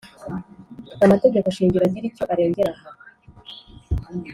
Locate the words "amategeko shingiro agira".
1.05-2.05